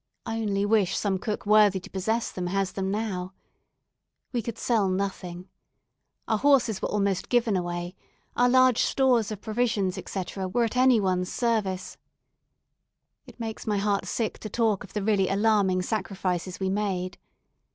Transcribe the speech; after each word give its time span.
I 0.25 0.39
only 0.41 0.65
wish 0.65 0.97
some 0.97 1.19
cook 1.19 1.45
worthy 1.45 1.79
to 1.79 1.89
possess 1.91 2.31
them 2.31 2.47
has 2.47 2.71
them 2.71 2.89
now. 2.89 3.33
We 4.33 4.41
could 4.41 4.57
sell 4.57 4.89
nothing. 4.89 5.47
Our 6.27 6.39
horses 6.39 6.81
were 6.81 6.87
almost 6.89 7.29
given 7.29 7.55
away, 7.55 7.93
our 8.35 8.49
large 8.49 8.79
stores 8.81 9.29
of 9.31 9.41
provisions, 9.41 9.99
etc., 9.99 10.47
were 10.47 10.63
at 10.63 10.75
any 10.75 10.99
one's 10.99 11.31
service. 11.31 11.97
It 13.27 13.39
makes 13.39 13.67
my 13.67 13.77
heart 13.77 14.07
sick 14.07 14.39
to 14.39 14.49
talk 14.49 14.83
of 14.83 14.93
the 14.93 15.03
really 15.03 15.29
alarming 15.29 15.83
sacrifices 15.83 16.59
we 16.59 16.71
made. 16.71 17.19